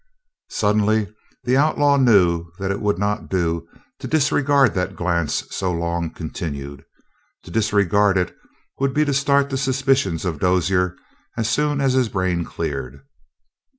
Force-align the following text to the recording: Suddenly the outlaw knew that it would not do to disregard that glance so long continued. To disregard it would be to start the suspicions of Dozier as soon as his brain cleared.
Suddenly 0.49 1.13
the 1.43 1.55
outlaw 1.57 1.95
knew 1.95 2.49
that 2.57 2.71
it 2.71 2.81
would 2.81 2.97
not 2.97 3.29
do 3.29 3.67
to 3.99 4.07
disregard 4.07 4.73
that 4.73 4.95
glance 4.95 5.43
so 5.55 5.71
long 5.71 6.09
continued. 6.11 6.83
To 7.43 7.51
disregard 7.51 8.17
it 8.17 8.35
would 8.79 8.95
be 8.95 9.05
to 9.05 9.13
start 9.13 9.51
the 9.51 9.59
suspicions 9.59 10.25
of 10.25 10.39
Dozier 10.39 10.95
as 11.37 11.47
soon 11.47 11.79
as 11.81 11.93
his 11.93 12.09
brain 12.09 12.43
cleared. 12.43 13.03